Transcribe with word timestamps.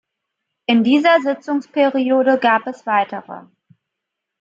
In 0.65 0.83
dieser 0.83 1.21
Sitzungsperiode 1.21 2.39
gab 2.39 2.65
es 2.65 2.87
weitere. 2.87 3.43